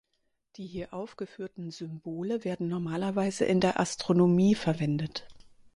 Die 0.55 0.65
hier 0.65 0.95
aufgeführten 0.95 1.69
Symbole 1.69 2.43
werden 2.43 2.67
normalerweise 2.67 3.45
in 3.45 3.59
der 3.61 3.79
Astronomie 3.79 4.55
verwendet. 4.55 5.27